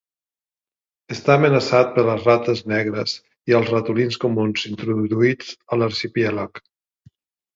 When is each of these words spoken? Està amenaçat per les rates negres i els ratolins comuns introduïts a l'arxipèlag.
Està 1.15 1.33
amenaçat 1.33 1.91
per 1.97 2.05
les 2.07 2.23
rates 2.29 2.63
negres 2.71 3.13
i 3.51 3.55
els 3.59 3.69
ratolins 3.75 4.17
comuns 4.25 4.65
introduïts 4.71 5.51
a 5.73 5.79
l'arxipèlag. 5.83 6.63